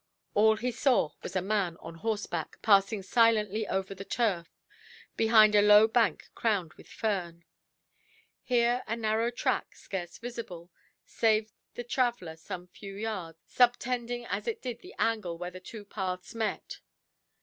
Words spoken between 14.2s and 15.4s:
as it did the angle